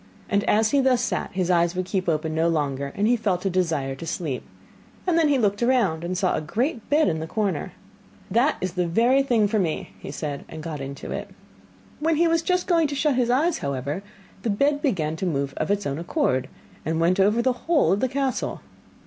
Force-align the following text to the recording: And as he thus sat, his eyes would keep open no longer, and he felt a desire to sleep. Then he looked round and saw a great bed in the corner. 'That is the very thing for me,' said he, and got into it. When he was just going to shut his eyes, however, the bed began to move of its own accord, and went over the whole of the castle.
And 0.29 0.43
as 0.45 0.71
he 0.71 0.79
thus 0.81 0.99
sat, 0.99 1.29
his 1.31 1.51
eyes 1.51 1.75
would 1.75 1.85
keep 1.85 2.09
open 2.09 2.33
no 2.33 2.47
longer, 2.47 2.91
and 2.95 3.05
he 3.07 3.15
felt 3.15 3.45
a 3.45 3.51
desire 3.51 3.93
to 3.93 4.07
sleep. 4.07 4.41
Then 5.05 5.27
he 5.27 5.37
looked 5.37 5.61
round 5.61 6.03
and 6.03 6.17
saw 6.17 6.33
a 6.35 6.41
great 6.41 6.89
bed 6.89 7.07
in 7.07 7.19
the 7.19 7.27
corner. 7.27 7.73
'That 8.31 8.57
is 8.61 8.73
the 8.73 8.87
very 8.87 9.21
thing 9.21 9.47
for 9.47 9.59
me,' 9.59 9.93
said 10.09 10.39
he, 10.39 10.45
and 10.49 10.63
got 10.63 10.81
into 10.81 11.11
it. 11.11 11.29
When 11.99 12.15
he 12.15 12.27
was 12.27 12.41
just 12.41 12.65
going 12.65 12.87
to 12.87 12.95
shut 12.95 13.13
his 13.13 13.29
eyes, 13.29 13.59
however, 13.59 14.01
the 14.41 14.49
bed 14.49 14.81
began 14.81 15.15
to 15.17 15.27
move 15.27 15.53
of 15.57 15.69
its 15.69 15.85
own 15.85 15.99
accord, 15.99 16.49
and 16.83 16.99
went 16.99 17.19
over 17.19 17.43
the 17.43 17.53
whole 17.67 17.91
of 17.91 17.99
the 17.99 18.09
castle. 18.09 18.61